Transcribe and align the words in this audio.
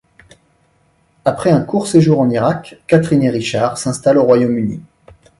Après 1.25 1.51
un 1.51 1.61
court 1.61 1.85
séjour 1.85 2.21
en 2.21 2.29
Irak, 2.31 2.81
Catherine 2.87 3.21
et 3.21 3.29
Richard 3.29 3.77
s’installent 3.77 4.17
au 4.17 4.23
Royaume-Uni. 4.23 4.81